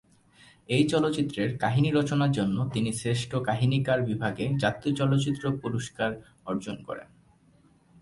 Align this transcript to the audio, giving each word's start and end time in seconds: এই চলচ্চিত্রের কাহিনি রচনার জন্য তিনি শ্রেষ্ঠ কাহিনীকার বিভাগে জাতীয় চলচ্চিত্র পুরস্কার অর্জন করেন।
এই 0.69 0.83
চলচ্চিত্রের 0.83 1.49
কাহিনি 1.57 1.89
রচনার 1.91 2.31
জন্য 2.31 2.57
তিনি 2.73 2.89
শ্রেষ্ঠ 2.93 3.31
কাহিনীকার 3.47 3.99
বিভাগে 4.01 4.45
জাতীয় 4.57 4.93
চলচ্চিত্র 4.95 5.43
পুরস্কার 5.61 6.11
অর্জন 6.45 6.77
করেন। 6.83 7.07